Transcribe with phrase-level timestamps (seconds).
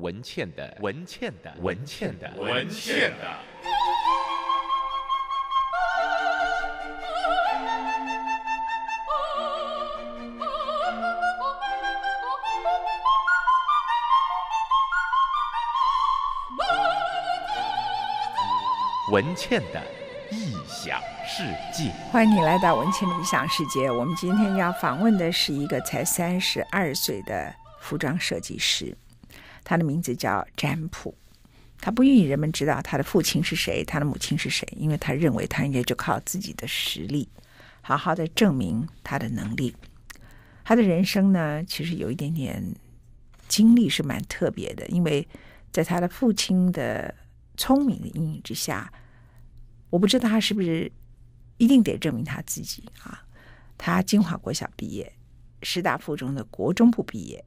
[0.00, 3.26] 文倩的文倩的文倩的文倩的。
[19.10, 19.82] 文倩的
[20.30, 21.42] 异想世
[21.72, 23.90] 界，欢迎你来到文倩的异想世界。
[23.90, 28.94] 我们今天要访问的是一个才三十二岁的服装设计师，
[29.68, 31.14] 他的名字叫詹普。
[31.78, 37.28] 他不愿意人们知道他的父亲是谁，他的母亲是谁，因为他认为他应该就靠自己的实力，
[37.82, 39.76] 好好的证明他的能力。
[40.64, 42.64] 他的人生呢，其实有一点点
[43.46, 45.28] 经历是蛮特别的，因为
[45.70, 47.14] 在他的父亲的
[47.58, 48.90] 聪明的阴影之下，
[49.90, 50.90] 我不知道他是不是
[51.58, 53.22] 一定得证明他自己啊。
[53.76, 55.12] 他金华国小毕业，
[55.62, 57.44] 师大附中的国中部毕业，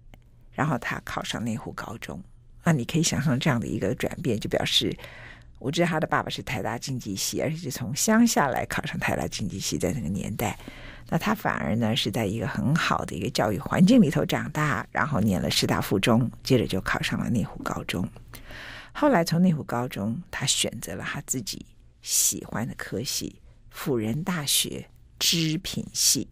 [0.52, 2.22] 然后他考上内湖高中。
[2.64, 4.96] 那你可以想象这样的一个转变，就表示
[5.58, 10.58] 我知道他的爸爸是台大经济系，而且是从乡下来考上台大经济系，在那个年代，
[11.10, 18.08] 那他反而呢是在一个很好的一个教育环境里头长大，然后念了师大附中，接着就考上了内湖高中。
[18.94, 21.66] 后来从内湖高中，他选择了他自己
[22.02, 24.86] 喜欢的科系——辅仁大学
[25.18, 26.28] 织品系。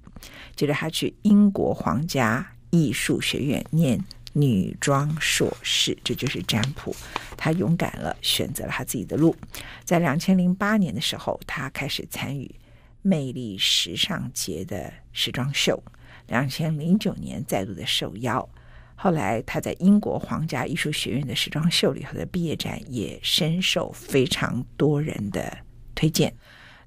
[0.55, 4.03] 接着他去英国皇家艺术学院念
[4.33, 5.97] 女装硕士。
[6.03, 6.95] 这就是占卜，
[7.37, 9.35] 他勇敢了，选择了他自己的路。
[9.83, 12.53] 在两千零八年的时候，他开始参与
[13.01, 15.81] 魅力时尚节的时装秀。
[16.27, 18.47] 两千零九年再度的受邀。
[18.95, 25.57] 后来，他在英国皇家艺术学院的时装秀里头的毕业展也深受非常多人的
[25.95, 26.35] 推荐。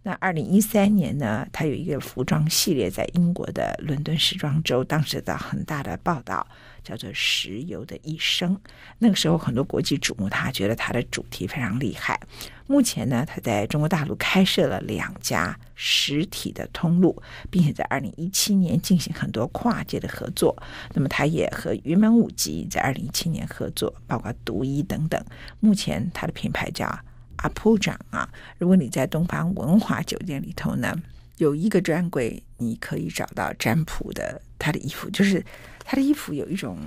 [0.05, 6.45] 那二零一三年呢，他有一个服装系列在英国的伦敦时装周，当时的很大的报道，
[6.83, 8.57] 叫做《石油的一生》。
[8.99, 12.21] 那个时候，很多国际瞩目他，觉得他的主题非常厉害。
[12.67, 20.61] 目前呢，他在中国大陆开设了两家实体的通路，并且在二零一七年进行很多跨界的合作。
[20.95, 25.25] 那么，他也和云门舞集在二零一七年合作，包括独一等等。
[25.61, 26.99] 目前，他的品牌叫。
[27.43, 30.97] 阿铺长啊，如果你在东方文华酒店里头呢，
[31.39, 35.45] 有一个专柜，你可以找到占卜的他的衣服，就是
[35.85, 36.79] 他的衣服有一种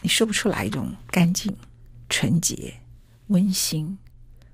[0.00, 1.54] 你说不出来一种干净、
[2.08, 2.74] 纯洁、
[3.28, 3.96] 温馨，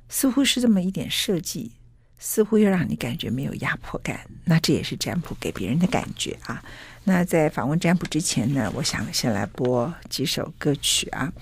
[0.09, 1.73] 似乎是这么一点设计，
[2.19, 4.21] 似乎又让你感觉没有压迫感。
[4.45, 6.63] 那这也是占卜给别人的感觉啊。
[7.05, 11.33] 那在访问占卜之前呢，我想先来播几首歌曲啊。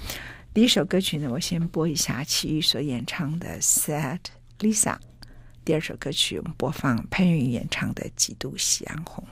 [0.57, 4.21] 第一首歌曲呢，我先播一下齐豫所演唱的《Sad
[4.59, 4.95] Lisa》。
[5.67, 9.23] 第二首歌曲，我们播放潘越云演唱的《几度夕阳红》。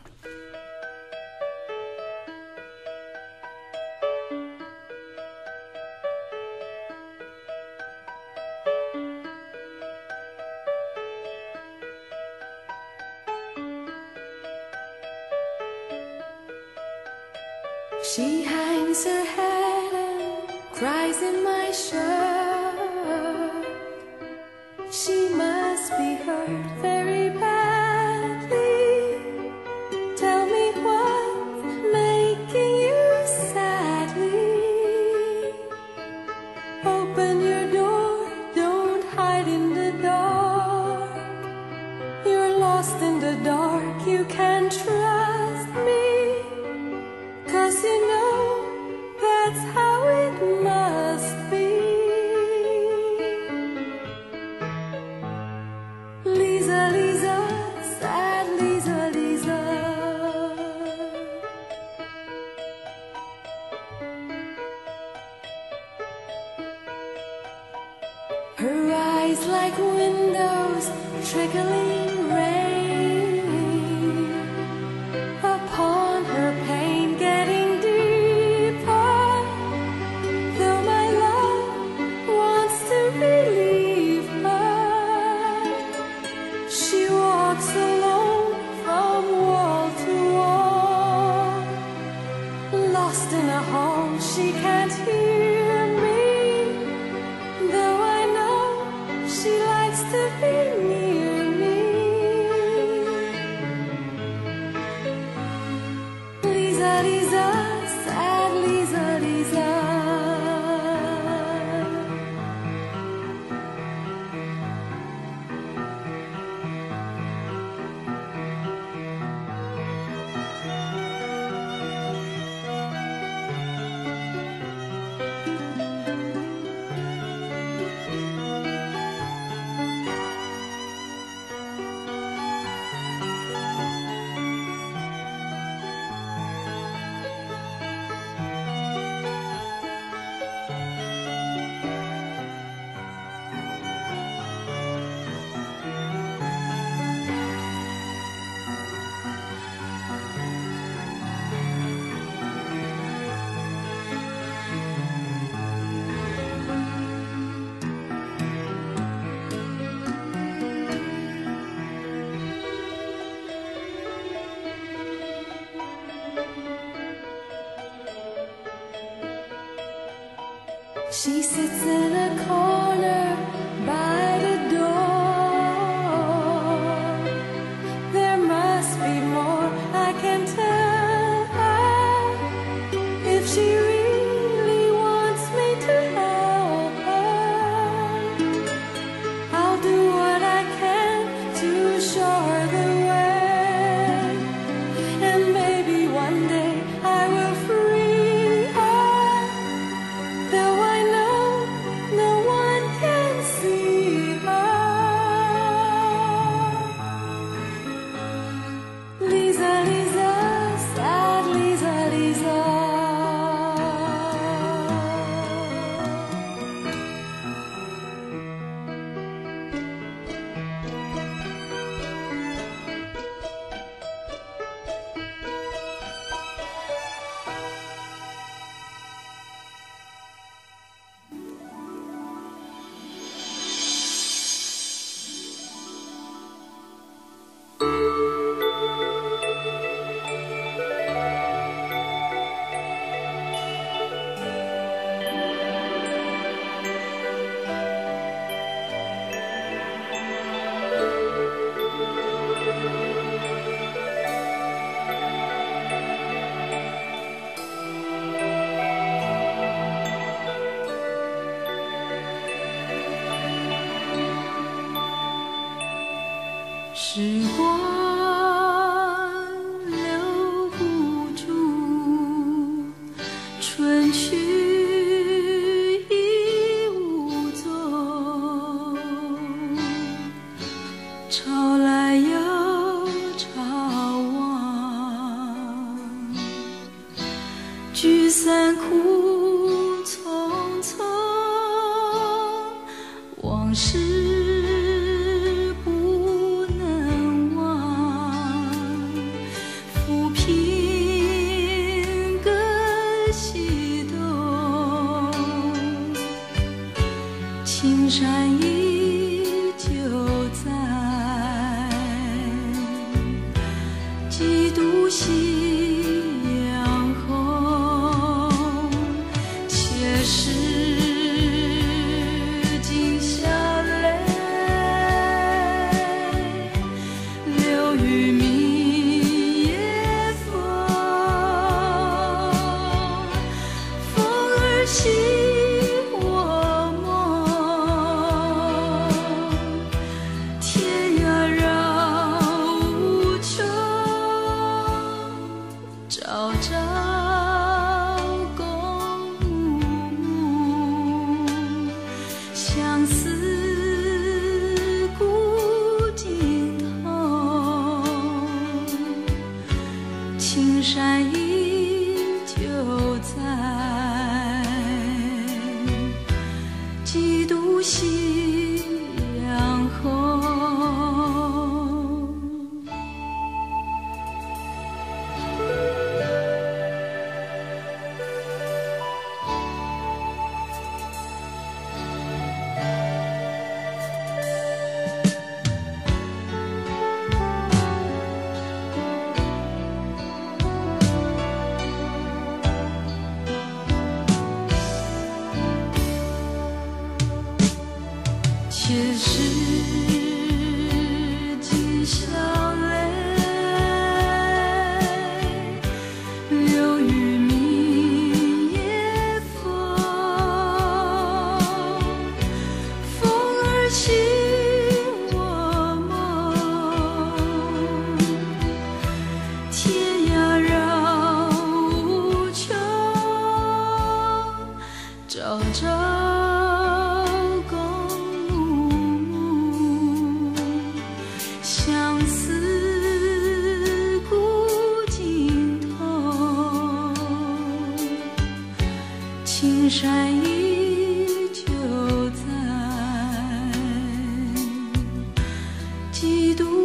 [293.75, 294.04] 是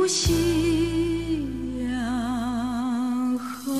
[0.10, 1.46] 夕
[1.84, 3.76] 阳红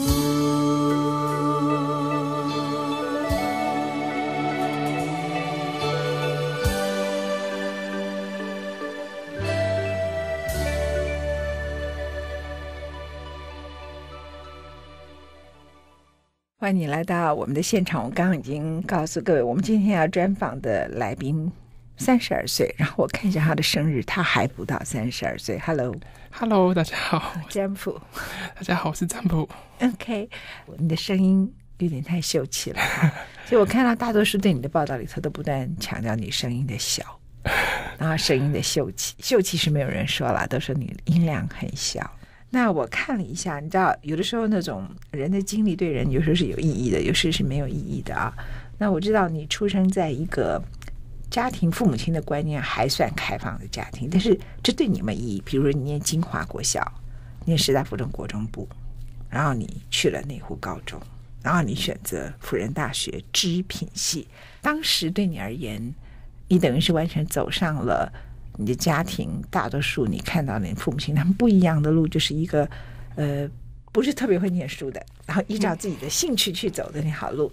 [16.60, 18.06] 欢迎你来到我们的现场。
[18.06, 21.52] 我刚刚已经告诉各位我们今天要专访的来宾
[22.00, 25.60] 三十二岁，然后我看一下他的生日，他还不到三十二岁。
[25.60, 28.02] Hello，Hello，大家好，占卜，
[28.56, 29.48] 大家好，我是占卜。
[29.82, 30.30] OK，
[30.78, 32.80] 你的声音有点太秀气了，
[33.46, 37.04] 所以我看到大多数对你的报道里头都不断强调你声音的小，
[37.98, 42.10] 然后声音的秀气，秀气是没有人说了，都说你音量很小。
[42.50, 48.34] 那我看了一下，你知道，有的时候那种人的经历对人有时候是有意义的，有时是没有意义的啊。
[48.82, 50.60] 那我知道你出生在一个
[51.30, 56.92] 家庭，父母亲的观念还算开放的家庭，但是这对你们意义，比如说你念金华国小，
[57.46, 58.68] 念师大附中国中部，
[59.30, 61.00] 然后你去了内湖高中，
[61.44, 64.28] 然后你选择辅仁大学织品系，
[64.62, 65.94] 当时对你而言，
[66.48, 68.12] 你等于是完全走上了。
[68.58, 72.70] 你的家庭大多数你看到你父母亲他们不一样的路，就是一个
[73.16, 73.50] 呃
[73.94, 77.50] 不是特别会念书的，然后依照自己的兴趣去走的那条路。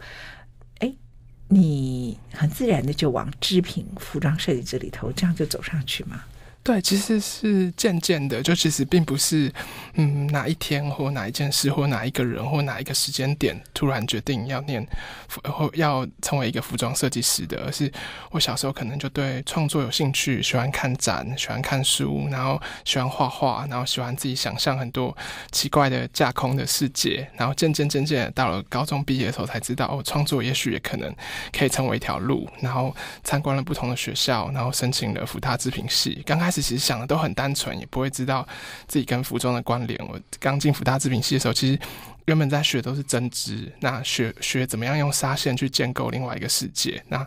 [1.48, 6.24] 你很自然的就往织品服装设计这里头，这样就走上去嘛？
[6.66, 9.52] 对，其实是渐渐的，就其实并不是，
[9.94, 14.84] 嗯，哪一天或哪一件事或哪一个人或哪一个时间点突然决定要念
[15.28, 17.88] 或要成为一个服装设计师的，而是
[18.32, 25.16] 我小时候可能就对创作有兴趣，喜欢看展，喜欢看书，然后喜欢画画，然后喜欢自己想象很多
[25.52, 31.14] 奇怪的架空的世界，然后渐渐渐渐到了高中毕业的时候才知道，哦，创作也许也可能
[31.56, 32.92] 可以成为一条路，然后
[33.22, 36.55] 参观了不同的学校，然后申请了福大织品系，刚开始。
[36.62, 38.46] 其实想的都很单纯，也不会知道
[38.86, 39.98] 自己跟服装的关联。
[40.08, 41.78] 我刚进辅大制品系的时候，其实
[42.26, 47.02] 原本在学都是针织，那学学怎么样用纱线去建构另外一个世界。
[47.08, 47.26] 那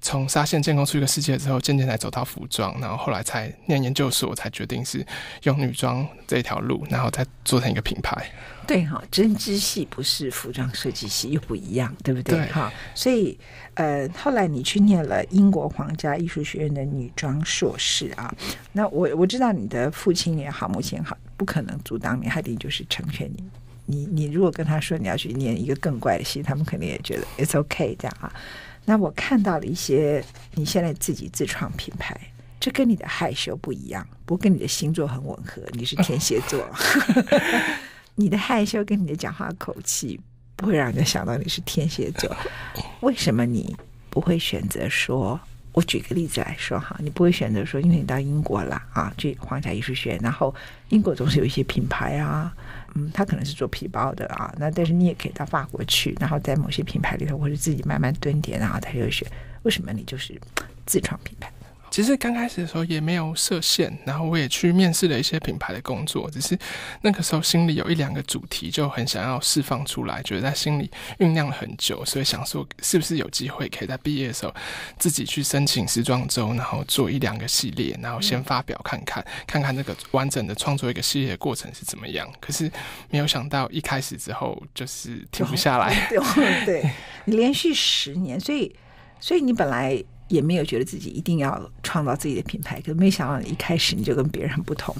[0.00, 5.06] 从纱线建构出一个世界之后，渐渐才走到服装，然后后来才念研究所，才决定是
[5.44, 8.30] 用女装这一条路，然后再做成一个品牌。
[8.66, 12.44] 对哈，针织系不是服装设计系，又不一样，对不对？
[12.46, 13.38] 哈对，所以
[13.74, 18.32] 呃，后来你去念了英国皇家艺术学院的女装硕士啊。
[18.72, 23.44] 那我我知道你的父亲也好，母亲也好，不可能阻挡你，他一定就是成全你。
[23.86, 28.32] 你你如果跟他说你要去念一个更怪的戏，他们肯定也觉得 it's okay 这样啊。
[28.84, 30.24] 那我看到了一些
[30.54, 32.18] 你现在自己自创品牌，
[32.58, 36.64] 这跟你的害羞不一样，不过跟你的星座很吻合，你是天蝎座。
[38.14, 40.20] 你的害羞跟你的讲话口气
[40.54, 42.34] 不会让人家想到你是天蝎座。
[43.00, 43.76] 为什么你
[44.10, 45.40] 不会选择说？
[45.72, 50.54] 我举个例子来说哈，你不会选择说，因为你到英国了啊，去皇家艺术学院，然后
[50.90, 52.54] 英国总是有一些品牌啊，
[52.94, 59.26] 嗯，他可能是做皮包的啊，那但是你也可以到法国去，然后在某些品牌里头，或者自己慢慢蹲点，然后他就学。
[59.62, 60.40] 为什么你就是
[60.86, 61.50] 自创品牌？
[61.92, 66.58] 其实刚开始的时候也没有设限，然后我也去面试了一些品牌的工作，只是
[67.02, 74.54] 那个时候心里有一两个主题就很想要释放出来，觉得在心里酝酿了很久，所以想说是不是有机会可以在毕业的时候
[74.98, 82.26] 自己去申请时装周，然后做一两个系列，然后先发表看看，嗯、看看这个完整的创作一个系列的过程是怎么样。
[82.40, 82.72] 可是
[83.10, 86.90] 没有想到一开始之后就是停不下来，对，对
[87.26, 88.74] 你连续十年，所以
[89.20, 90.02] 所以你本来。
[90.32, 94.96] 也没有觉得自己一定要创造自己的品牌，可没想到一开始你就跟别人很不同。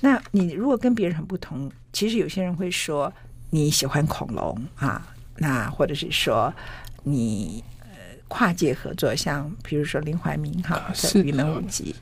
[0.00, 3.12] 那你如果跟别人很不同，其实有些人会说
[3.50, 5.04] 你喜欢恐龙啊，
[5.38, 6.54] 那或者是说
[7.02, 7.88] 你呃
[8.28, 11.92] 跨界合作，像比如说林怀民哈在云门舞集，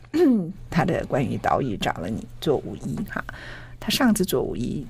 [0.69, 3.25] 他的关于导演找了你做舞衣哈，
[3.81, 4.87] 他上次做舞衣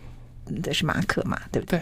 [0.61, 1.81] 的是马可嘛，对不对？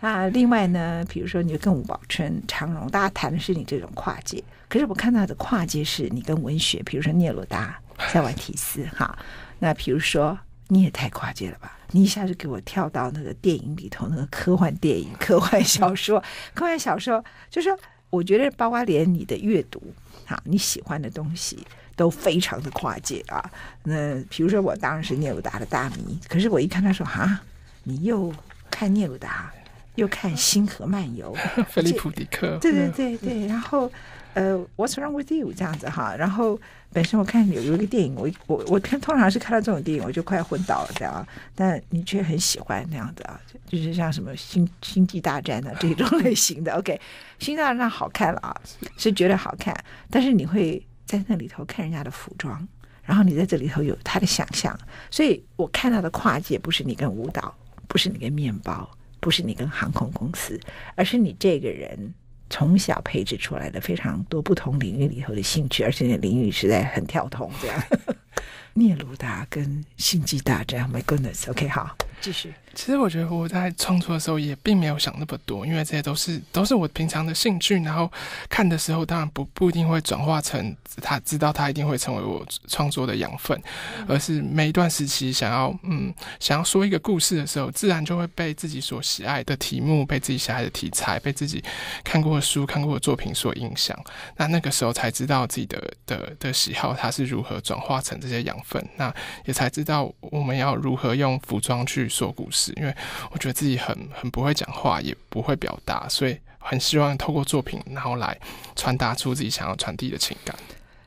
[0.00, 4.42] 啊，另外呢，比如说你跟吴宝春、长荣，大家谈的是你这种跨界。
[4.68, 7.78] 可是我看到的跨界是你跟文学，比如说聂鲁达、
[8.10, 9.16] 塞万提斯，哈。
[9.58, 11.76] 那比如说你也太跨界了吧？
[11.92, 16.22] 你一下子给我跳到那个电影里头，那个科幻电影、科幻小说、
[16.54, 17.78] 科幻小说，就是说，
[18.10, 19.82] 我觉得包括连你的阅读，
[20.26, 21.58] 哈，你喜欢的东西
[21.96, 23.50] 都非常的跨界啊。
[23.84, 27.42] 那比如说我当然是聂鲁达的大迷，可是我一看他说啊，
[27.84, 28.32] 你又
[28.70, 29.50] 看聂鲁达。
[29.94, 31.34] 又看《星河漫游》，
[31.66, 33.90] 菲利普·迪克，对对对对，然后
[34.34, 36.60] 呃，《What's Wrong with You》这样子哈，然后
[36.92, 46.72] 本身我看有有一个电影，我我我看通常是看到这种电影我就快昏倒了这样，但你却很喜欢那样子啊，就是像什么《星星际大战》的这种类型的。
[46.74, 46.94] OK，
[47.44, 48.54] 《星际大战》好看了啊，
[48.96, 49.74] 是觉得好看，
[50.10, 52.66] 但是你会在那里头看人家的服装，
[53.02, 54.78] 然后你在这里头有他的想象，
[55.10, 57.54] 所以我看到的跨界不是你跟舞蹈，
[57.86, 58.88] 不是你跟面包。
[59.20, 60.58] 不是你跟航空公司，
[60.94, 62.14] 而是你这个人
[62.50, 67.50] 从小培植出来的非常多不同领域里头的兴趣，而且那领域实在很跳通。
[67.60, 67.82] 这样，
[68.74, 72.52] 聂鲁达跟星际大战，My goodness，OK，、好，继续。
[72.74, 77.76] 其实我觉得我在创作的时候也并没有想那么多，因为这些都是都是我平常的兴趣。
[77.82, 78.10] 然后
[78.48, 83.60] 看的时候，当然不不一定会转化成他知道他一定会成为我创作的养分，
[84.06, 91.64] 而是每一段时期想要嗯想要说一个故事的时候，自然就会被自己所喜爱的题目、被自己喜爱的题材、被自己
[92.04, 93.98] 看过的书、看过的作品所影响。
[94.36, 98.86] 那那个时候才知道自己的的的喜好，它是如何转化成这些养分。
[98.96, 99.12] 那
[99.46, 102.72] 也才知道我们要如何用服装去说故事。
[102.76, 102.94] 因为
[103.30, 108.38] 我觉得自己很很不会讲话，也不会表达，所以很希望透过作品，然后来
[108.74, 110.54] 传达出自己想要传递的情感。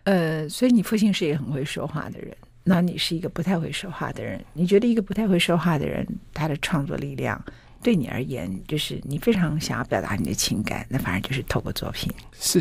[0.04, 4.44] 呃，所以你父亲是一个很会说话的人，那你是一个不太会说话的人。
[4.54, 7.40] 你觉得一个不太会说话的人，他的创作力量
[7.84, 12.12] 对你而言，就是你非常想要表达你的情感，那反而就是透过作品。
[12.40, 12.60] 是，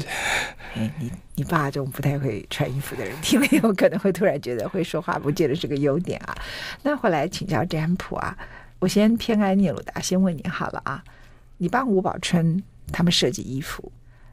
[0.74, 6.34] 哎，你你爸这种不太会穿衣服的人，听了以后可能会突然觉得会说话不见得是个优点啊。
[6.82, 8.36] 那后来请教占卜啊。
[8.78, 11.04] 我先偏爱聂鲁达，先问你好了啊，
[11.58, 13.92] 你帮吴宝春他们设计衣服，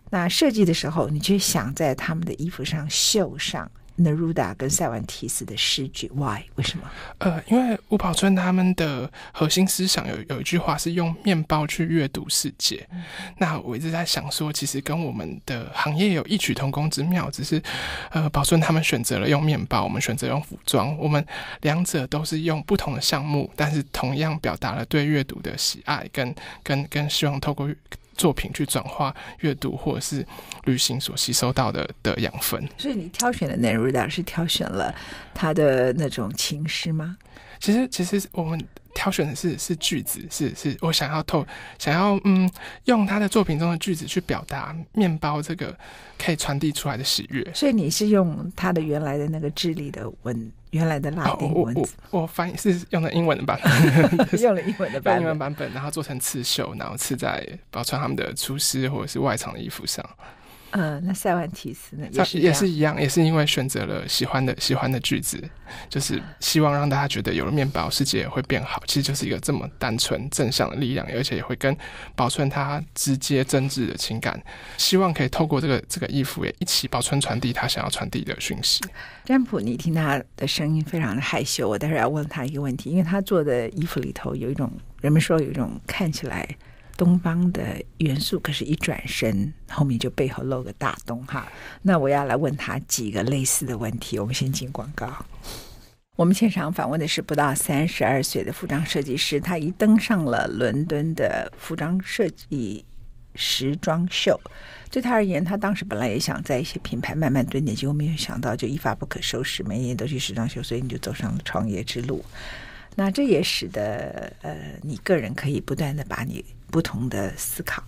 [0.10, 3.70] 那设计的时候，你却想在他们的衣服上绣上。
[3.98, 6.44] Neruda 跟塞万提斯的诗句，Why？
[6.56, 6.84] 为什么？
[7.18, 12.88] 呃，因为吴宝春他们的核心思想有有一句话是用面包去阅读世界。
[12.92, 13.04] 嗯、
[13.38, 17.62] 那我一直在想说，其实跟我们的行业有异曲同工之妙，只是
[18.12, 21.26] 呃，宝春他们选择了用面包，我们选择用服装，我们
[21.62, 27.68] 两者都是用不同的项目，但是同样表达了对阅读的喜爱，跟跟跟希望透过。
[28.18, 30.26] 作品去转化阅读或者是
[30.66, 34.94] 旅行所吸收到的的养分，所以你挑选的 Neruda 是挑选了
[35.34, 37.18] 他的那种情诗吗？
[37.60, 38.60] 其实，其实我们。
[38.96, 41.46] 挑选的是是句子，是是我想要透
[41.78, 42.50] 想要嗯，
[42.86, 45.78] 用他的作品中的句子去表达面包这个
[46.18, 47.48] 可以传递出来的喜悦。
[47.54, 51.82] 所以你是用他的原来的那个智利的文，原来的拉丁文字。
[51.82, 60.04] 哦、我我，我翻译是用的英文的版本， 用了英文的版本，英文版本，然后做成刺绣，然后刺在包穿他们的厨师或者是外场的衣服上。
[60.78, 62.08] 呃，那塞万提斯呢？
[62.12, 65.42] 也是也是一样，也是因为选择了喜欢的喜欢的句子，
[65.90, 68.82] 就是希望让大家觉得有了面包，世界也会变好。
[68.86, 71.76] 其实就是一个这么单纯正向的力量，而且也会跟
[72.16, 74.40] 保存他直接真挚的情感，
[74.78, 78.84] 希望可以透过这个这个衣服也一起保存传递他想要传递的讯息。
[79.26, 86.48] 占卜，你听他的声音非常的害羞，我待会儿要问他一个问题，因为他做的衣服里头有一种人们说有一种看起来。
[86.98, 91.48] 东方的元素，可是一转身，后面就背后露个大洞哈。
[91.84, 94.18] 那我要来问他几个类似的问题。
[94.18, 95.26] 我们先进广告。
[96.16, 102.84] 我们现场访问的是不到三十二岁的服装设计师，他一登上了伦敦的服装设计
[103.36, 104.40] 时装秀。
[104.90, 112.26] 对他而言，他当时本来也想在一些品牌慢慢蹲点，结果没有想到就一发不可收拾，每年都去时装秀，所以你就走上了创业之路。
[112.96, 116.44] 那这也使得呃，你个人可以不断的把你
[116.78, 117.84] 不同的思考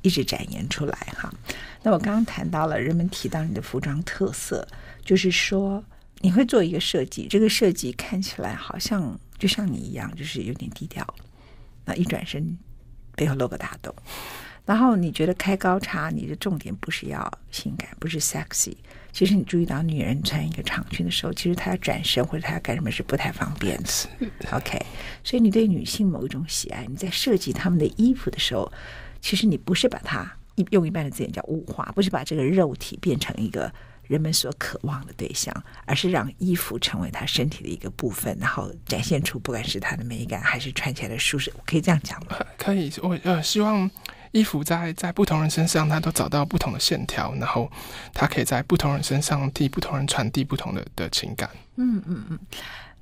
[0.00, 1.30] 一直展现出来哈。
[1.82, 4.66] 那我刚刚谈到了，人们提到你的服装特色，
[5.04, 5.84] 就是说
[6.20, 11.06] 你会做一个设计，这个设计看起来好像就像你一样，就是有点低调。
[11.84, 12.56] 那一转身，
[13.14, 13.94] 背后露个大洞。
[14.64, 18.74] 然后你觉得开高叉，你的重点不是要性感，不是 sexy。
[19.12, 24.28] 其实你注意到女人穿一个长裙的时候，其实她要转身或者她要干什么是不太方便的。
[24.52, 24.80] OK，
[25.22, 28.72] 所以你对女性某一种喜爱，你在设计她们的衣服的时候，
[29.20, 33.70] 其实你不是把它一用一般的字眼叫物化，不是把这个肉体变成一个
[34.04, 41.52] 人们所渴望的对象，而是让衣服成为她身体的一个部分，然后展现出不管是她的美感还是穿起来的舒适。
[41.54, 42.38] 我可以这样讲吗？
[42.56, 43.90] 可以，我呃希望。
[44.32, 47.70] 衣服在在不同人身上，他都找到不同的线条，然后
[48.12, 51.48] 他可以在不同人身上替不同人传递不同的的情感。
[51.76, 52.38] 嗯嗯嗯。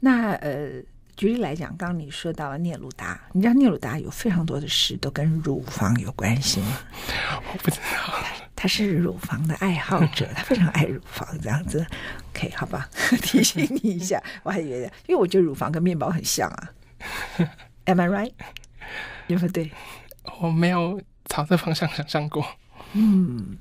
[0.00, 0.82] 那呃，
[1.16, 6.78] 举例来讲，刚刚你说到了聂鲁达，你知道聂鲁达有非常多的诗都跟乳房有关系吗？
[7.52, 8.14] 我不知道。
[8.56, 11.86] 他 是乳房的爱好者，他非常爱乳房，这样子。
[12.30, 12.88] OK，好吧，
[13.22, 16.70] 提醒你一下，我还以为，因为我觉得乳房跟面包很像啊。
[17.84, 18.32] Am I right？
[19.28, 19.70] 对不对？
[20.40, 21.00] 我没有。
[21.30, 22.44] 朝这方向想象过，
[22.94, 23.56] 嗯，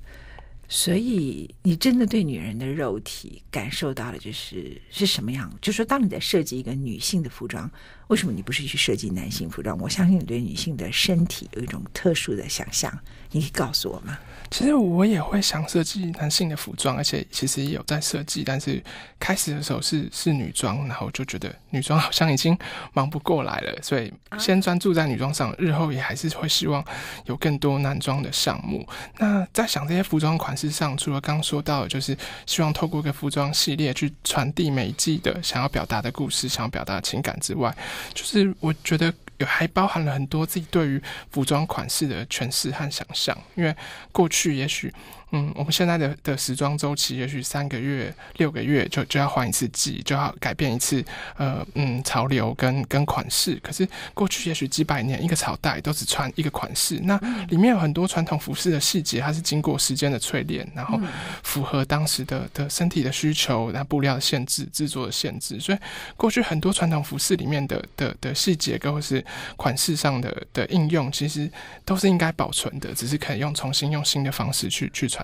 [0.68, 5.54] 所以你真的对女人的肉体感受到了就是是什么样？
[5.62, 7.70] 就是说，当你在设计一个女性的服装，
[8.10, 9.78] 为什么你不是去设计男性服装？
[9.80, 12.92] 我相信你对女性的身体有一种特殊的想象，
[13.32, 14.18] 你可以告诉我吗？
[14.50, 18.84] 其实我也会想设计男性的服装，而且其实也有在设计，但是
[19.20, 22.58] 开始的时候是是女装，然后就觉得女装好像已经
[22.94, 25.54] 忙不过来了，所以先专注在女装上。
[25.60, 26.84] 日后也还是会希望
[27.26, 28.88] 有更多男装的项目。
[29.20, 32.18] 那在想这些服装款式上，除了刚说到，就是
[32.48, 37.76] 希望透过一个服装系列去传递每一季的想要表达的故事、想要表达的情感之外，
[38.14, 43.76] 就是我觉得有还包含了很多自己对于服装款式的诠释和想象，因为
[44.12, 44.94] 过去也许。
[45.32, 51.06] 嗯，我们现在的的时装周期也许三个月、六个月就就要换一次季，就要改变一次
[51.38, 53.60] 呃嗯潮流跟跟款式。
[53.62, 57.16] 可是过去也许几百年一个朝代都只穿一个款式，那
[57.50, 61.00] 里面有很多传统服饰的细节，它是经过时间的淬炼，然后
[61.44, 65.78] 符合当时的的身体的需求，那布料的限制、制作的限制，所以
[66.18, 69.24] 过去很多传统服饰里面的的的细节，或是
[69.56, 71.48] 款式上的的应用，其实
[71.86, 75.19] 都是应该保存的，只是可以用重新用新的方式去去传。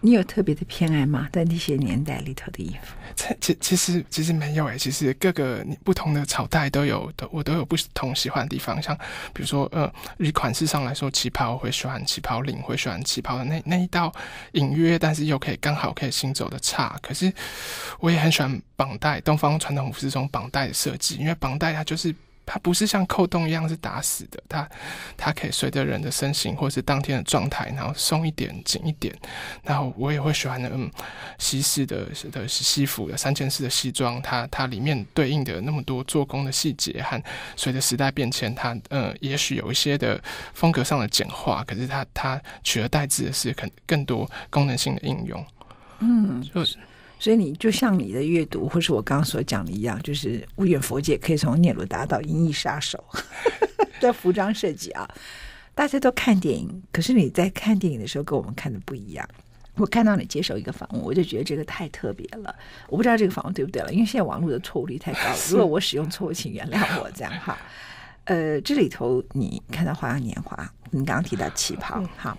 [0.00, 1.28] 你有特别的偏爱吗？
[1.32, 2.94] 在那些年代里头的衣服？
[3.40, 8.80] 其其实其实没有诶，其实各个不同的朝代都有的，我都有不同喜欢的地方。
[8.82, 8.96] 像
[9.32, 14.12] 比如说，呃，以款式上来说，旗袍会喜欢旗袍领，会喜欢旗袍的那那一道
[14.52, 16.98] 隐约，但是又可以刚好可以行走的叉。
[17.02, 17.32] 可是
[18.00, 22.14] 我也很喜欢绑带，东方传统服饰这种绑带的设计，因为绑带它就是。
[22.50, 24.66] 它不是像扣洞一样是打死的，它
[25.18, 29.14] 它可以随着人的身形或是当天的状态，然后松一点、紧一点。
[29.62, 30.90] 然后我也会喜欢的，嗯，
[31.38, 37.22] 西式的的西服的三件式的西装，它它里面对应的那么多做工的细节和
[37.54, 40.18] 随着时代变迁，它嗯，也许有一些的
[40.54, 45.44] 风格上的简化，可是它它取而代之的是更更多功能性的应用。
[45.98, 46.78] 嗯，就是。
[47.18, 53.02] 所以你就像你的阅读，或是我刚刚所讲的一样，就是无远佛界，可以从聂鲁达到《银翼杀手》
[54.00, 55.08] 的服装设计啊。
[55.74, 59.28] 大家都看电影，可是你在看电影的时候跟我们看的不一样。
[59.74, 62.52] 我看到你接受一个访问，我就觉得这个太特别了。
[62.88, 65.36] 我不知道这个访问对不对了，因为现在网络的错误率太高了。
[65.50, 67.56] 如果我使用错误，请原谅我这样哈。
[68.24, 70.56] 呃，这里头你看到《花样年华》，
[70.90, 72.36] 你刚刚提到旗袍，好。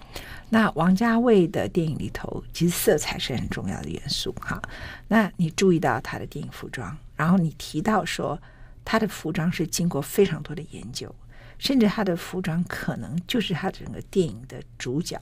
[0.50, 4.62] 那王家卫的电影里头，其实色彩是很重要的元素哈。
[5.08, 8.40] 那你注意到他的电影服装，然后你提到说
[8.84, 11.14] 他的服装是经过非常多的研究，
[11.58, 15.22] 甚至他的服装可能就是他整个电影的主角。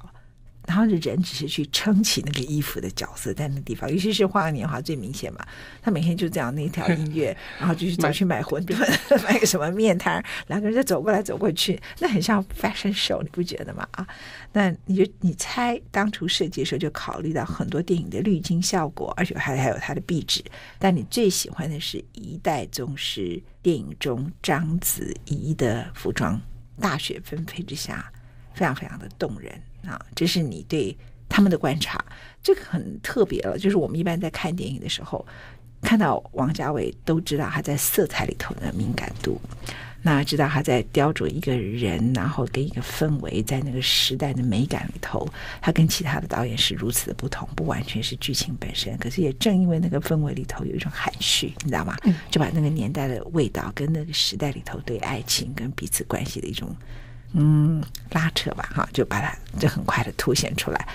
[0.68, 5.40] 然后人只是去撑起那个衣服的角色在那地方，尤其是《花样年华》最明显嘛。
[5.82, 13.88] 他每天就这样那条音乐，然后就是走去买馄饨，买个什么面摊，两个人就走过来走过去，那很像 fashion show，你不觉得吗？
[13.92, 14.06] 啊，
[14.52, 20.44] 那你就你猜当初设计的时候就考虑到很多电影的滤镜效果，而且还还有它的壁纸。
[20.78, 26.42] 但你最喜欢的是一代宗师电影中章子怡的服装，
[26.78, 28.12] 大雪纷飞之下，
[28.54, 29.62] 非常非常的动人。
[29.88, 30.96] 啊，这是你对
[31.30, 32.04] 他们的观察，
[32.44, 33.58] 这个很特别了。
[33.58, 35.26] 就是我们一般在看电影的时候，
[35.82, 39.40] 看到王家卫都知道他在色彩里头的敏感度，
[40.02, 45.28] 那知道他在雕琢一个人，然后跟一个氛围在那个时代的美感里头，
[45.62, 48.98] 他跟其他的导演是如此的不同，不完全是剧情本身。
[48.98, 51.96] 可是也正因为那个氛围里头有一种含蓄，你知道吗？
[52.30, 56.76] 就把那个年代的味道跟那个时代里头对爱情跟彼此关系的一种。
[57.34, 60.88] 嗯，拉扯吧，哈，就把它就很快的凸显出来。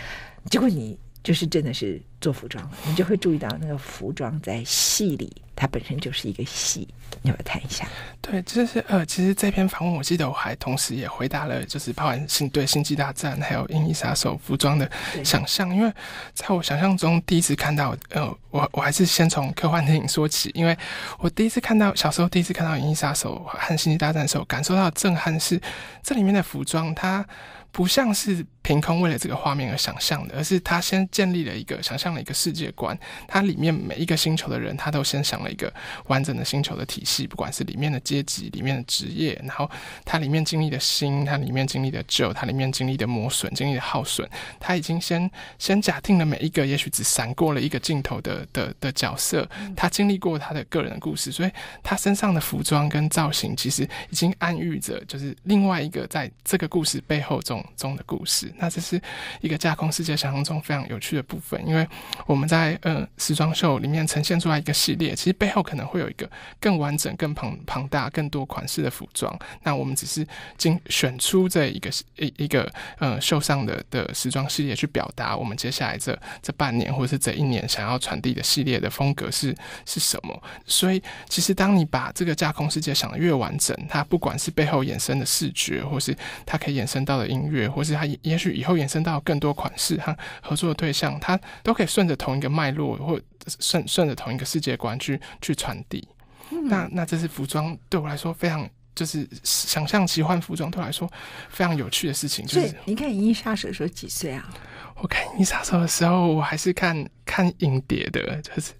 [0.50, 6.88] 结果你就是真的是做服装，你就会注意到那个服装在戏里，它本身就是一个戏。
[7.20, 7.86] 你要不要谈一下？
[8.20, 14.90] 对，就是呃，其实这篇访问，我记得我还同时也回答了，就是包含星对星际大战还有银翼杀手服装的
[15.22, 15.72] 想象。
[15.72, 15.92] 因为
[16.32, 20.76] 在我想象中，第一次看到，呃，我我还是先从科幻电影说起，因为
[21.18, 25.60] 我第一次看到小时候第一次看到银翼杀手和星际大战的时候，感受到的震撼是
[26.02, 27.24] 这里面的服装，它
[27.70, 28.44] 不像是。
[28.62, 32.96] 凭空为了这个画面而想象的，而是他先建立了一个想象了一个世界观。
[33.26, 35.72] 它里面每一个星球的人，他都先想了一个
[36.06, 39.68] 完整的星球的体系，不管是里面的阶级、里面的职业，然后
[40.04, 44.28] 它里面经历的新，它里面经历的旧，它里面经历的磨损、经历的耗损，
[44.60, 51.50] 他已经先 先假定了每一个也许只闪过了一个镜头的的的角色，他经历过他的个人的故事，所以
[51.82, 58.51] 他身上的服装跟造型其实已经暗喻着，就是另外一个在这个故事背后中中的故事。
[58.58, 59.00] 那这是
[59.40, 61.86] 一个架空世界想象中非常有趣的部分，因为
[62.26, 66.28] 我们在呃时装秀里面呈现出来一个系列，其实背后可能会有一个
[66.60, 69.36] 更完整、更庞庞大、更多款式的服装。
[69.62, 79.54] 那我们只是精选出这一个一一个呃秀上的的时装系列，去表达我们接下来这这半年或者是这一年想要传递的系列的风格是
[79.86, 80.42] 是什么。
[80.66, 88.18] 所以，其实当你把这个架空世界想得越完整，它不管是背后衍生的视觉，或是它可以衍生到的音乐，或是它也
[88.50, 93.20] 许以后延伸到更多款式和合作的对象，它都可以顺着同一个脉络，或
[93.60, 96.06] 顺顺着同一个世界观去去传递。
[96.50, 101.10] 嗯、那那这是服装对我来说非常就是想象奇幻服装对我来说
[101.48, 102.44] 非常有趣的事情。
[102.44, 104.48] 就是你看《银翼杀手》的时候几岁啊？
[104.96, 108.72] 我看《银翼杀手》的时候，我还是看看影碟的，就是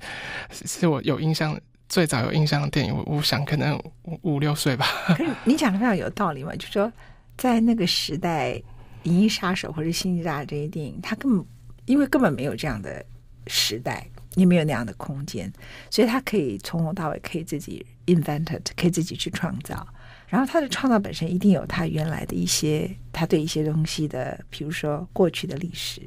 [0.51, 1.59] 是我有印象。
[1.89, 4.87] 最早有印象的电影，我我想可能五五六岁吧。
[5.09, 6.91] 可是你讲的非常有道理嘛，就是说
[7.37, 8.53] 在那个时代，
[9.05, 11.47] 《银翼杀手》或者《星际大战》这些电影，他根本
[11.87, 13.05] 因为根本没有这样的
[13.47, 15.53] 时代，也没有那样的空间，
[15.91, 19.87] 所以他可以从头到尾可以自己 invented，可以自己去创造。
[20.29, 26.01] 然后他的创造本身一定有他原来的一些，他对一些东西的，比如说过去的历史。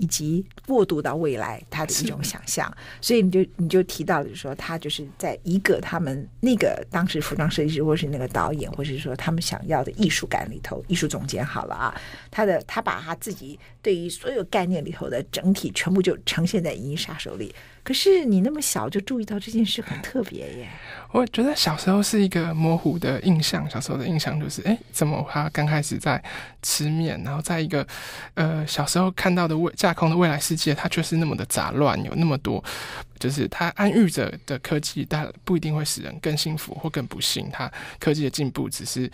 [0.00, 11.94] 以及过渡到未来，他的一种想象，所以你就你就提到了，就是说他就是在一个他们那个当时服装设计师，或是那个导演，或是说他们想要的艺术感里头，艺术总监好了啊，
[12.30, 17.54] 他的他把他自己对于所有概念里头的整体全部就呈现在《银翼杀手》里。
[17.90, 20.68] 可是你那么小就注意到这件事很特别耶。
[21.10, 26.22] 我觉得小时候是一个模糊的印象，小时候的印象就是，哎，怎么他刚开始在
[26.62, 27.84] 吃面，然后在一个
[28.34, 32.62] 呃小时候看到的未架空的未来世界，它却是那么的杂乱，有那么多。
[33.20, 37.48] 就是它安逸着的科技，但不一定会使人更幸福或更不幸。
[37.52, 39.08] 它科技的进步只是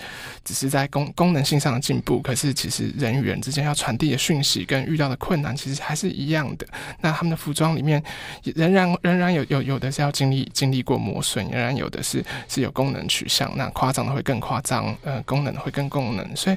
[0.44, 6.66] 只是在功功能性上的进步，可是其实人与人之间要传递的讯息跟遇到的困难其实还是一样的。
[7.00, 8.02] 那他们的服装里面
[8.54, 16.36] 仍然仍然有有有的是要经历经历过磨损，仍然有的是是有功能取向，那夸张的会更夸张，呃，功能会更功能。
[16.36, 16.56] 所以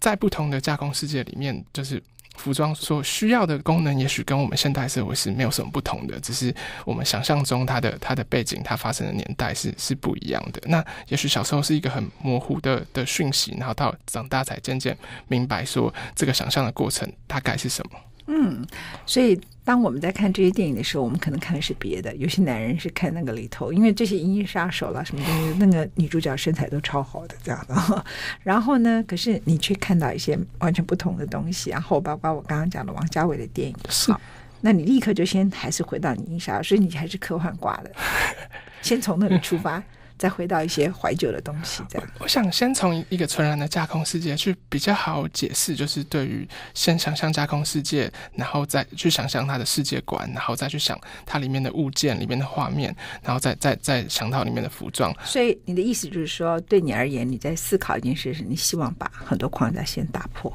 [0.00, 2.02] 在不同的架空世界里面，就是。
[2.36, 10.60] 服装所需要的功能，也许跟我们现代社会是没有什么不同的，只是我们想象中它的它的背景、它发生的年代是是不一样的。
[10.66, 14.96] 那也许小时候是一个很模糊的的讯息，然后到长大才渐渐
[15.28, 17.98] 明白说这个想象的过程大概是什么。
[18.28, 18.66] 嗯，
[19.04, 22.14] 所以当我们在看这些电影的时候，我们可能看的是别的。
[22.16, 28.04] 有些男人是看那个里头，因为这些银翼杀手啦什么东西，那个女主角身材都超好的这样的。
[28.42, 31.70] 然后呢，可是你却看到一些完全不同的东西。
[31.70, 34.14] 然后包括我刚刚讲的王家卫的电影，是，
[34.60, 37.92] 那你立刻就先还是回到银翼杀手，所以你还是科幻挂的，
[38.82, 39.82] 先从那里出发。
[40.18, 42.08] 再回到一些怀旧的东西，这样。
[42.18, 55.14] 我，我想先从一个纯然的架空世界去比较好解释，就是对于先想象架空世界，然后再去想象它的世界观，然后再去想它里面的物件、里面的画面，然后再再再想到里面的服装。
[55.24, 60.52] 所以你的意思就是说，对你而言，你在思考一件事，是你希望把很多框架先打破，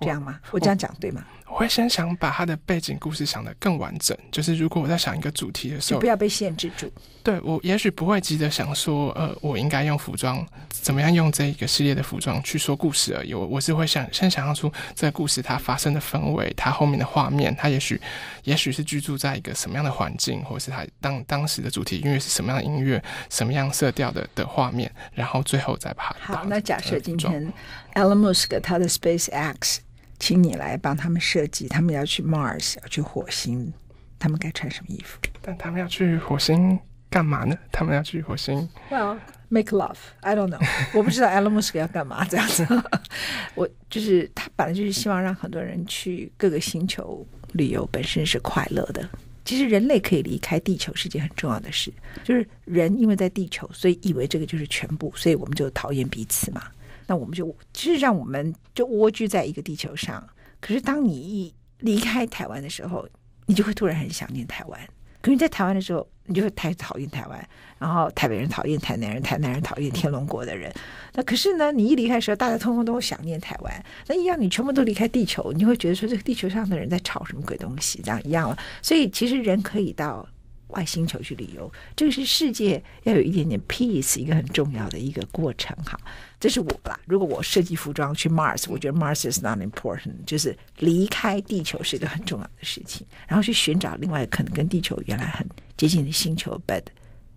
[0.00, 0.38] 这样吗？
[0.44, 1.24] 我，我这样讲对吗？
[1.48, 6.92] 我会先想把它的背景故事想得更完整，就是如果我在想一个主题的时候，就不要被限制住。
[7.22, 13.32] 对，我也许不会急着想说，呃，我应该用服装怎么样用这一个系列的服装去说故事而已。
[13.32, 18.00] 我我是会想先想象出这个故事它发生的氛围，它后面的画面，它也许
[18.44, 26.34] 也许是居住在一个什么样的环境，或是它当当时的主题音乐是什么样的音乐，什么样色调的的画面，然后最后再把它。
[26.34, 27.52] 好，那假设今天
[27.94, 29.78] Elon Musk 他的 SpaceX。
[30.18, 33.72] 请你来帮他们设计，他们要去 Mars，要去火星，
[34.18, 35.18] 他们该穿什么衣服？
[35.42, 36.78] 但他们要去火星
[37.10, 37.56] 干嘛呢？
[37.70, 39.96] 他们要去火星？Well, make love.
[40.20, 40.60] I don't know.
[40.94, 42.66] 我不知道 Elon Musk 要干嘛这样子。
[43.54, 49.08] 我就是他本来就是希望让很多人去各个星球旅游，本身是快乐的。
[49.44, 51.92] 其实人类可以离开地球是件很重要的事，
[52.24, 56.62] 就是人因为在地球，所以以为这个就是全部，所以我们就讨厌彼此嘛。
[57.06, 60.26] 那我们就其实让我们就蜗居在一个地球上。
[60.60, 63.06] 可是当你一离开台湾的时候，
[63.46, 64.80] 你就会突然很想念台湾。
[65.20, 67.48] 可是你，在台湾的时候，你就会太讨厌台湾。
[67.78, 70.72] 然后台北人讨厌台南人，台南人讨厌天龙国的人。
[71.14, 73.84] 那可是呢，你一离开的时候，大家通通都会想念台湾。
[74.06, 78.00] 那一样，你全部都离开地球，你就会觉得说，这个地球上的人在吵什么鬼东西？
[78.04, 78.56] 这样一样了。
[78.80, 80.26] 所以，其实人可以到。
[80.68, 85.98] 外星球去旅游，这个是世界要有一点点 peace，一个很重要的一个过程哈。
[86.38, 86.98] 这是我啦。
[87.06, 96.82] 如果我设计服装去 Mars，我觉得 Mars is not important，就是离开地球是一个很重要的事情，然后去寻找另外可能跟地球原来很接近的星球，but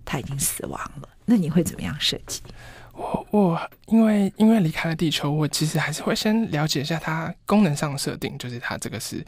[0.04, 1.08] 它已经死亡了。
[1.26, 2.42] 那你会怎么样设计？
[3.00, 9.26] 我我因为因为离开了地球，我其实还是会先了解一下它功能上的设定，就是它这个是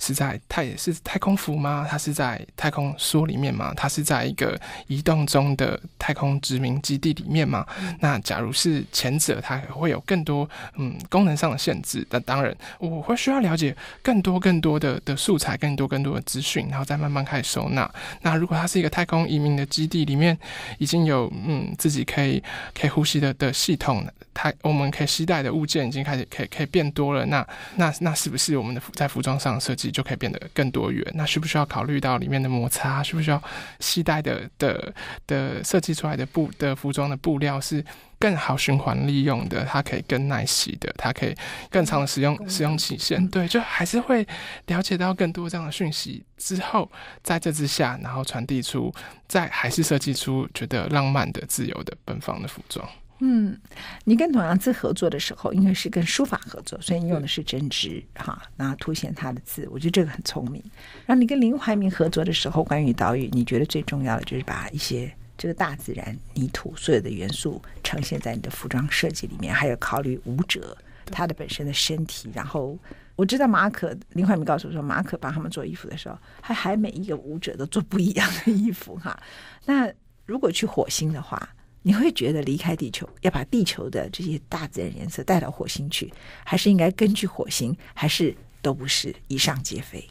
[0.00, 1.86] 是在它也是太空服吗？
[1.88, 3.72] 它是在太空梭里面吗？
[3.76, 7.64] 它是在一个移动中的太空殖民基地里面吗？
[7.78, 12.04] 嗯、那假如是前者，它会有更多嗯功能上的限制。
[12.10, 17.88] 那当然我会需要了解更多更多的的素材，更多更多的资讯，然后再慢慢开始收纳。
[18.22, 20.36] 那如果它是一个太空移民的基地里面，
[20.78, 22.42] 已经有嗯自己可以
[22.74, 27.26] 可以呼吸的的系统，它我们可以携带的物件已经开始可以可以变多了。
[27.26, 31.04] 那那那是不是我们的在服装上设计就可以变得更多元？
[31.14, 33.02] 那需不需要考虑到里面的摩擦？
[33.02, 33.42] 需不需要
[33.80, 34.94] 携带的的
[35.26, 37.84] 的设计出来的布的服装的布料是
[38.18, 39.64] 更好循环利用的？
[39.64, 41.34] 它可以更耐洗的，它可以
[41.70, 43.26] 更长的使用使用期限。
[43.28, 44.26] 对，就还是会
[44.66, 46.90] 了解到更多这样的讯息之后，
[47.22, 48.92] 在这之下，然后传递出，
[49.26, 52.88] 在还是设计出觉得浪漫的、自由的、奔放的服装。
[53.20, 53.56] 嗯，
[54.02, 60.62] 你跟董阳之合作的时候，因为是跟书法合作，所以你用的是针织哈，然后凸显他的字，我觉得这个很聪明。
[61.06, 72.30] 然后你跟林怀民合作的时候，关于岛屿，你觉得最重要的就是把一些这个大自然、泥土所有的元素呈现在你的服装设计里面，还有考虑舞者他的本身的身体。
[72.34, 72.78] 然后
[73.16, 79.18] 我知道马可林怀民告诉我说，马可帮他们做衣服的时候，还还每一个舞者都做不一样的衣服哈。
[79.64, 79.92] 那
[80.24, 81.48] 如果去火星的话，
[81.82, 86.10] 你会觉得离开地球，要把地球的这些大自然颜色带到火星去，
[86.42, 90.08] 还是应该根据火星，还是都不是，以上皆非？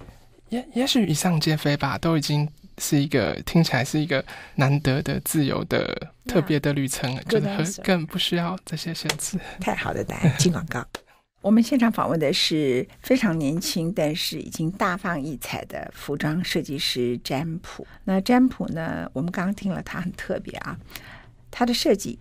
[0.50, 4.24] 也也许以上皆非吧，都已经是一个听起来是一个
[4.56, 7.42] 难得的、自由的、特别的旅程了，更
[7.84, 9.40] 更不需要这些限制。
[9.60, 10.86] 太好的答案，进广告。
[11.42, 17.86] 我们现场访问的是非常年轻，但是已经大放异彩的服装设计师占卜。
[18.06, 19.10] 那占卜呢？
[19.12, 20.80] 我们刚刚听了，他很特别啊。
[21.52, 22.18] 他的设计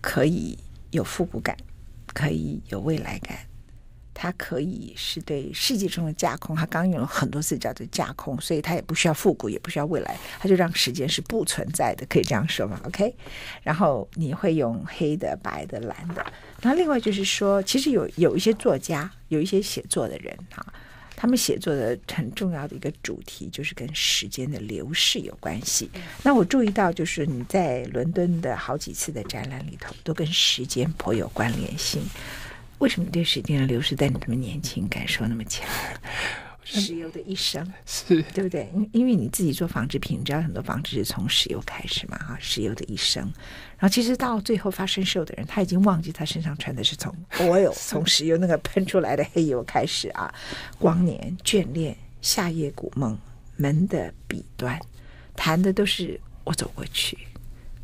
[0.00, 0.58] 可以
[0.90, 1.54] 有复古感，
[2.14, 3.36] 可以有未来感，
[4.14, 6.54] 它可以是对世界中的架空。
[6.54, 13.14] 它刚用了很多次叫做架空，所以它也不需要复古，也不需要未来，它就让时间是不存在的，可以这样说吗？OK。
[13.62, 16.24] 然后你会用黑的、白的、蓝的。
[16.60, 20.64] 那另外就是说，其实有有一些作家，有一些写作的人哈。
[21.14, 25.88] 他们写作的很重要的一个主题就是跟时间的流逝有关系。
[26.24, 32.02] 那我注意到，就是你在伦敦的好几次的展览里头，都跟时间颇有关联性。
[32.82, 35.64] 为什么对时间的流逝在你这么年轻感受那么强？
[36.64, 38.68] 石油的一生是对不对？
[38.74, 43.22] 因因为你自己做纺织品，你知道很多纺织是从石油开始嘛，哈，石油的一生。
[43.78, 50.34] 然后其实到最后发生锈的人，他已经忘记他身上穿的是从 oil 从石油那个喷出来的黑油开始啊。
[50.76, 53.16] 光年、眷恋、夏夜古梦、
[53.56, 54.76] 门的彼端，
[55.36, 57.16] 谈的都是我走过去，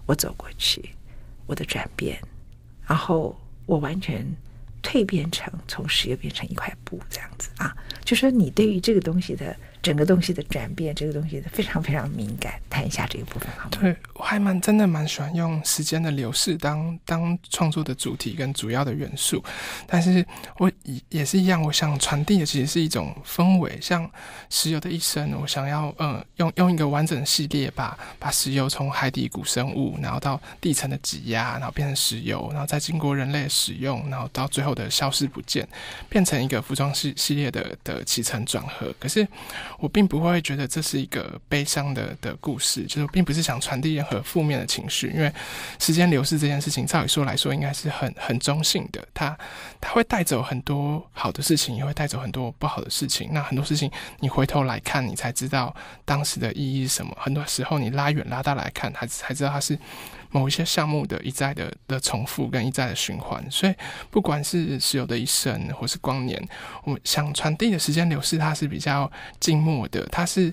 [0.06, 0.90] 我走过去，
[1.46, 2.20] 我的转变，
[2.84, 4.26] 然后我完全。
[4.82, 9.56] 蜕变成从石油变成一块布这样子啊，就说你对于这个东西的。
[9.82, 12.54] 整个东西的转变，这个东西非常非常敏感。
[12.68, 13.78] 谈一下这个部分好吗？
[13.80, 19.42] 对，我还蛮真的蛮喜欢用时间的流逝当当创作的主题跟主要的元素，
[19.86, 20.24] 但是
[20.58, 23.78] 我也也是一样，我想传递的其实是一种氛围。
[23.80, 24.08] 像
[24.50, 35.66] 石油的一生，我想要呃用用一个完整系列把把石油从海底古生物，然后到地层的挤压，然后变成石油，然后再经过人类使用，然后到最后的消失不见，
[36.08, 38.94] 变成一个服装系系列的的起承转合。
[39.00, 39.26] 可是。
[39.78, 45.32] 我并不会觉得这是一个悲伤的的故事，就是并不是想传递任何负面的情绪，因为
[45.78, 49.38] 时间流逝这件事情，照理说来说应该是很很中性的，它
[49.80, 53.30] 它会带走很多好的事情，也会带走很多不好的事情。
[53.32, 57.16] 那很多事情你回头来看，你才知道当时的意义是什么。
[57.20, 59.78] 很多时候你拉远拉大来看，还才知道它是。
[60.30, 63.74] 某一些项目的一再的的重复跟一再的循环，所以
[64.10, 66.42] 不管是石油的一生或是光年，
[66.84, 69.10] 我们想传递的时间流逝，它是比较
[69.40, 70.52] 静默的，它是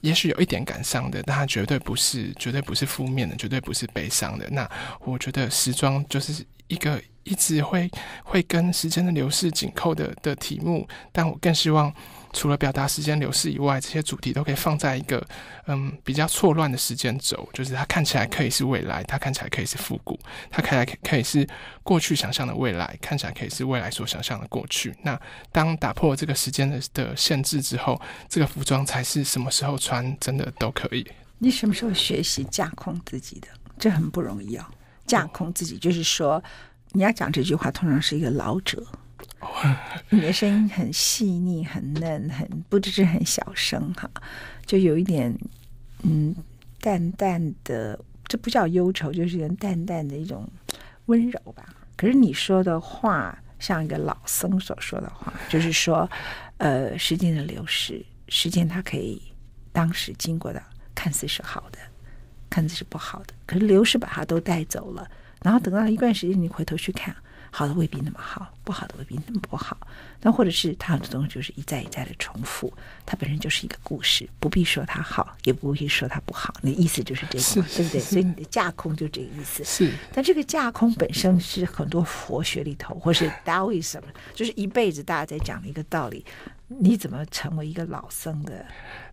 [0.00, 4.48] 也许有一点感伤的，但它绝对不是绝对不是负面的，绝对不是悲伤的。
[4.50, 4.68] 那
[5.00, 7.90] 我觉得时装就是一个一直会
[8.24, 11.94] 会跟时间的流逝紧扣的的题目，但我更希望。
[12.32, 15.26] 除了表达时间流逝以外，这些主题都可以放在一个
[15.66, 20.18] 嗯比较错乱的时间轴，就是它看起来可以是未来，它看起来可以是复古，
[20.50, 21.46] 它看起来可以是
[21.82, 24.94] 过去想象的未来，看起来可以是未来所想象的过去。
[25.02, 25.20] 那
[25.50, 31.06] 当打破这个时间的的限制之后，这个服装才是什么时候穿真的都可以。
[31.38, 33.48] 你什么时候学习架空自己的？
[33.78, 34.64] 这很不容易哦。
[35.06, 36.42] 架空自己就是说，
[36.92, 38.86] 你要讲这句话，通常是一个老者。
[40.08, 44.10] 你的声音很细腻、很嫩、很不只是很小声哈，
[44.66, 45.36] 就有一点
[46.02, 46.34] 嗯
[46.80, 50.48] 淡淡的，这不叫忧愁，就是一点淡淡的一种
[51.06, 51.64] 温柔吧。
[51.96, 56.10] 可是你说的话像一个老僧所说的话，就是说，
[56.56, 59.20] 呃，时间的流逝，时间它可以
[59.72, 60.62] 当时经过的
[60.94, 61.78] 看似是好的，
[62.48, 65.08] 看似是不好的，可是流逝把它都带走了，
[65.42, 67.14] 然后等到一段时间你回头去看。
[67.50, 69.76] 好的未必那么好，不好的未必那么不好。
[70.22, 72.72] 那或者是他很多东西就是一再一再的重复，
[73.06, 76.54] 它本身就是一个故事，不必说它好，也不必说它不好。
[76.60, 78.00] 你的意思就是这个，嘛对不对？
[78.00, 79.64] 所以你的架空就这个意思。
[79.64, 84.02] 是，但这个架空本身是很多佛学里头，或是 Taoism，
[84.34, 86.24] 就是一辈子大家在讲的一个道理。
[86.78, 88.64] 你怎么成为一个老僧的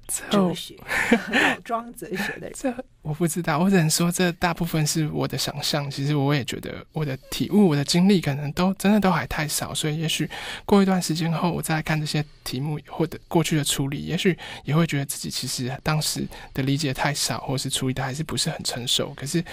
[0.08, 0.76] 哲学、
[1.34, 2.54] 老庄哲学的人？
[2.56, 5.90] 这我不知道，我只能说这大部分是我的想象。
[5.90, 10.30] 其实我也觉得我的体悟、我的经历可能都真的都还太少，所以也许
[10.66, 19.12] 过一段时间后，我再来看这些题目或者过去的处理，也许也会觉得自己其实当时的理解太少，或是处理的还是不是很成熟。
[19.16, 19.44] 可是。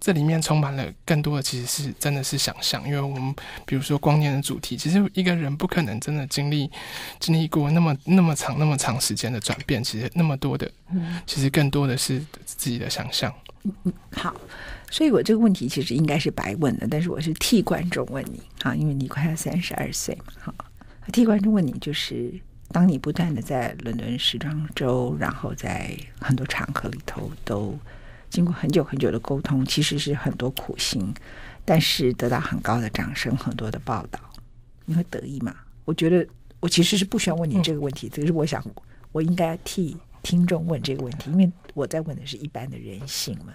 [0.00, 3.34] 这里面充满了更多的，其实是真的是想象，因为我们
[3.66, 6.70] 比如说光年的主题，其实一个人不可能真的经历
[7.18, 10.70] 经历过那么那么长那么长时间的转变，其实那么多的，
[11.26, 13.32] 其实更多的是自己的想象。
[13.64, 14.34] 嗯，好，
[14.88, 20.54] 所以我这个问题其实应该是白问的，但是我是替观众问你啊，因为你快要三十二岁嘛，哈，
[21.12, 22.32] 替观众问你就是，
[22.70, 27.76] 当你不断的在伦敦时装周，然后在很多场合里头都。
[28.30, 31.12] 经过很久很久的沟通，其实是很多苦心，
[31.64, 34.20] 但是得到很高的掌声，很多的报道，
[34.84, 35.54] 你会得意吗？
[35.84, 36.26] 我觉得
[36.60, 38.64] 我其实是不需要问你这个问题，只是我想
[39.12, 43.54] 我应该替听众问这个问题，因为我在问的是一般的人性嘛。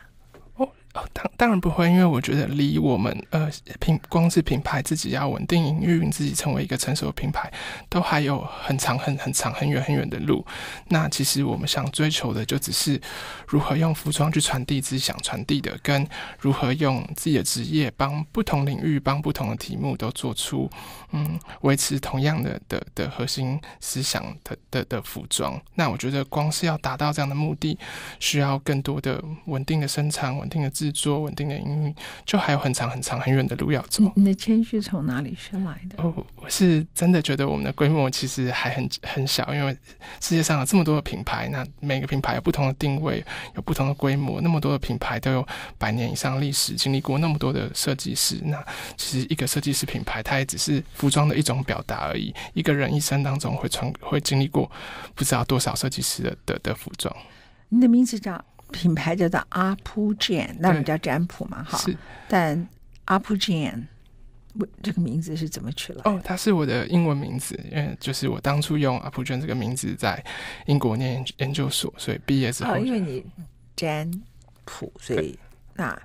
[0.93, 7.51] 哦，当当然不会，因为我觉得离我们呃品光是品牌自己要稳定营运，自己成为一个成熟的品牌，
[7.89, 10.45] 都还有很长很很长很远很远的路。
[10.89, 13.01] 那其实我们想追求的，就只是
[13.47, 16.07] 如何用服装去传递自己想传递的，跟
[16.39, 20.69] 如何用自己的职业帮不同领域、帮不同的题目都做出
[21.13, 25.57] 嗯维持同样的的的核心思想的的的服装。
[25.75, 27.77] 那我觉得光是要达到这样的目的，
[28.19, 30.73] 需要更多的稳定的生产、稳定的。
[30.73, 31.95] 制作稳定的营运，
[32.25, 34.11] 就还有很长很长很远的路要走。
[34.15, 36.03] 你的谦虚从哪里学来的？
[36.03, 39.71] 哦，我是真的觉得我们的规模其实还很很小，因为
[40.19, 43.23] 世界上有这么多的品牌，那每个品牌有不同的定位，
[43.55, 45.47] 有不同的规模，那么多的品牌都有
[45.77, 48.41] 百年以上历史，经历过那么多的设计师。
[48.43, 48.65] 那
[48.97, 52.33] 其实一个设计师品牌，它也只是服装的一种表达而已。
[52.53, 54.71] 一个人一生当中会穿，会经历过
[55.13, 57.13] 不知道多少设计师的的的服装。
[57.67, 58.41] 你的名字叫？
[58.71, 61.63] 品牌叫做 Apujien，那你叫占卜嘛？
[61.63, 61.95] 哈，是。
[62.27, 62.67] 但
[63.05, 63.83] Apujien
[64.81, 66.01] 这个名字是怎么取来？
[66.05, 70.23] 哦，它是我的英文名字，因为就是我当初用 Apujien 这个名字在
[70.65, 73.23] 英国念研究所，所以毕业之后，哦，因为你
[73.75, 74.09] 占
[74.65, 75.37] 卜，所以
[75.75, 75.95] 那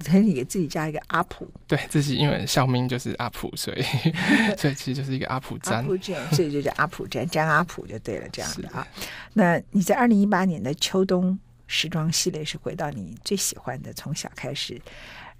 [0.00, 3.82] 所以你给自己加一个阿普，对自己因为校名就是阿普，所以
[4.58, 8.86] 所以其实就是一个阿普占，Apujien，所以就叫阿普占，占阿普就对了，这样的啊。
[9.32, 11.38] 那你在二零一八年的秋冬。
[11.68, 14.80] 时装系列是回到你最喜欢的，从小开始，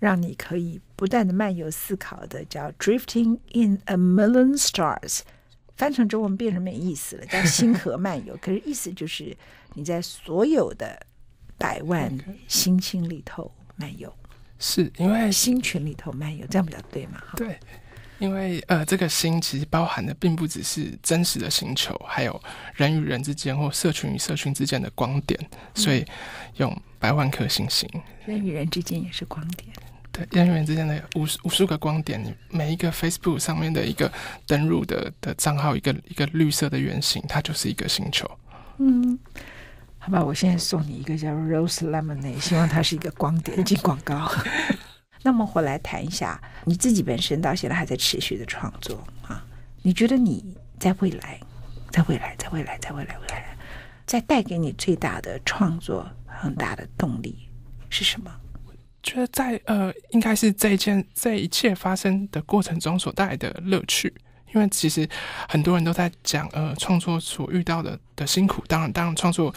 [0.01, 5.21] 让你可以不断的漫游思考的，叫 Drifting in a Million Stars，
[5.77, 8.37] 翻成中文变成没意思了，叫 星河漫游。
[8.43, 9.37] 可是意思就是
[9.75, 11.01] 你在所有的
[11.57, 12.13] 百万
[12.49, 14.13] 星星里头漫游，
[14.59, 17.21] 是因为星群里头漫游，这样比较对嘛？
[17.37, 17.59] 对。
[18.19, 22.43] 因为呃，这个星其实包含的并不只是真实的星球，还有
[22.75, 25.39] 人与人之间或社群与社群之间的光点，
[25.75, 26.03] 所以
[26.57, 27.87] 用百万颗星星。
[28.25, 29.71] 人与人之间也是光点。
[30.11, 34.11] 对，人与人之间的无无数个光点，你每一个 Facebook 上面的一个
[34.47, 38.27] 登入的的账号，一个一个绿色的圆形，它就是一个星球。
[38.79, 39.19] 嗯，
[40.07, 43.65] 好吧，我现在送你一个叫 Rose Lemonade，希望它是一个光点。
[43.65, 44.31] 进广告。
[45.25, 49.45] 那么回来谈一下你自己本身到现在还在持续的创作啊？
[49.83, 51.41] 你觉得你在未来，
[51.91, 53.57] 在未来，在未来，在未来，未来，
[54.07, 57.49] 在带给你最大的创作很大的动力
[57.91, 58.31] 是什么？
[59.03, 64.15] 觉得在呃，应该是这一件这一切发生的过程中所带来的乐趣。
[64.55, 65.09] 因为其实
[65.49, 68.63] 很多人都在讲，呃，创作所遇到的的辛苦。
[68.67, 69.55] 当然，当然，创作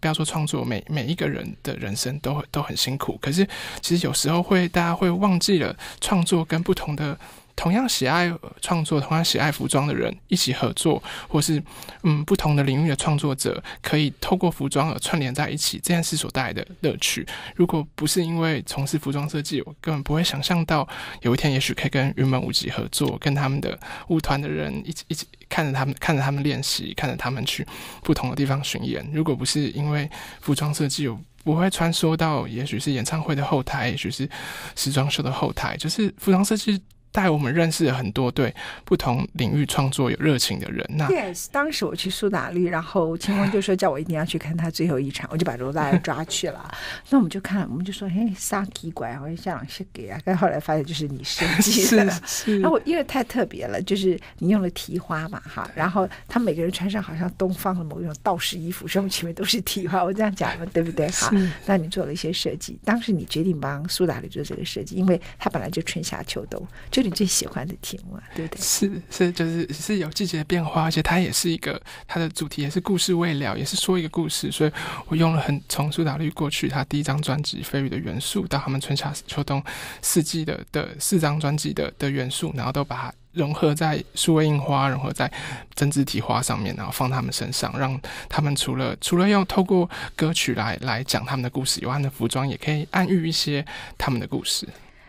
[0.00, 3.18] 不要说创作，每每一个人的人生都都很辛苦。
[3.20, 3.46] 可是，
[3.80, 7.18] 其实有时候会大家会忘记了创作跟不同的。
[7.54, 11.62] 同样喜爱创作、同样喜爱服装的人一起合作，或是
[12.02, 17.26] 嗯不同的领域的创作者，可以透过服装而串联在一起，这件事所带来的乐趣。
[17.54, 20.86] 如果不是因为从事服装设计，我根本不会想象到
[21.20, 23.78] 有一天也许可以跟云门舞集合作，跟他们的
[24.08, 27.66] 舞团的人一起一起看着他们，看着他们练习，看着他们去
[28.02, 29.06] 不同的地方巡演。
[29.12, 34.28] 如果不是因为服装设计，我不会穿梭到也许是演唱会的后台，也许是
[34.74, 36.80] 时装秀的后台，就是服装设计。
[37.12, 38.52] 带我们认识了很多对
[38.84, 40.84] 不同领域创作有热情的人。
[40.96, 46.74] 那 Yes，当时我去苏打绿，然后清风就说叫我一定要去看他最后一场，我就把罗大佑抓去了。
[47.10, 50.18] 那我们就看，我们就说，嘿，啥奇怪，我像是给啊。
[50.24, 52.60] 但后来发现就是你设计的， 是是。
[52.60, 61.06] 然后因为太特别了，就是你用了提花嘛，哈，然后他每个人穿上好像东方的某一种道士衣服，上面前面都是提花，我这样讲嘛，对不对？
[61.10, 61.30] 哈，
[61.66, 62.78] 那你做了一些设计。
[62.84, 68.60] 当时你决定帮苏打绿做这个设计，因为他本来就春夏秋冬，就你最喜欢的题目啊，对不对？
[68.60, 74.72] 是是，就是是有季节的变化，而且它也是一个它的主题，也是故事未了，也是说一个故事，所以
[75.08, 79.62] 我用了很从苏打绿过去他第一张专辑《飞鱼》的元素，到他们春夏秋冬
[80.00, 85.30] 四季的的四张专辑的的元素，然后都把它融合在数位印花，融合在
[85.74, 87.98] 针织体花上面，然后放他们身上，让
[88.28, 93.64] 他们除了除了要透过歌曲来来讲他们的故事，以外，他们的服装也可以暗喻一些
[93.96, 94.68] 他们的故事。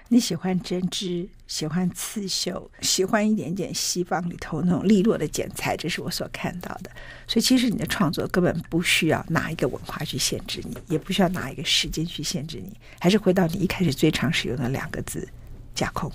[0.10, 6.90] 你喜欢针织，喜欢刺绣，喜欢一点点西方里头那种利落的剪裁，这是我所看到的。
[7.28, 15.30] 所以，其实你的创作根本不需要拿一个文化去限制你，也不需要拿一个时间去限制你，还是回到你一开始最常使用的两个字：
[15.76, 16.12] 架空，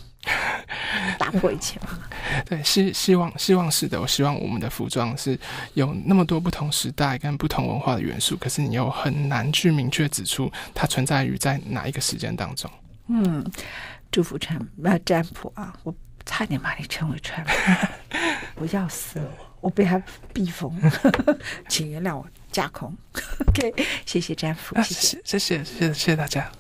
[1.21, 2.01] 打破一切嘛。
[2.45, 4.01] 对，希希望希望是的。
[4.01, 5.39] 我希望我们的服装是
[5.75, 12.69] 有那么多不同时代跟不同文化的元素，可是你又很难去明确指出它存在于在哪一个时间当中。
[13.11, 13.43] 嗯，
[14.11, 15.95] 祝福川那占卜啊，我
[16.25, 17.53] 差点把你称为川普，
[18.63, 19.31] 我要死了，
[19.61, 20.03] 我被他
[20.33, 20.73] 逼疯，
[21.69, 22.95] 请原谅我架空。
[23.49, 23.75] OK，
[24.07, 26.51] 谢谢占卜，谢谢，谢谢，谢谢，谢谢大家。